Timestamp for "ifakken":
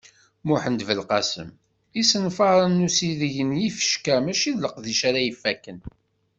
5.31-5.79